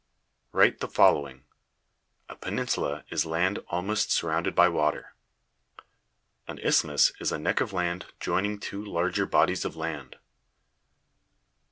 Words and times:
Write 0.51 0.79
the 0.79 0.87
following: 0.87 1.43
A 2.27 2.35
peninsula 2.35 3.05
is 3.11 3.23
land 3.23 3.59
almost 3.67 4.11
surrounded 4.11 4.55
by 4.55 4.67
water. 4.67 5.13
An 6.47 6.57
isthmus 6.57 7.11
is 7.19 7.31
a 7.31 7.37
neck 7.37 7.61
of 7.61 7.71
land 7.71 8.07
joining 8.19 8.59
two 8.59 8.83
larger 8.83 9.27
bodies 9.27 9.63
of 9.63 9.75
land. 9.75 10.15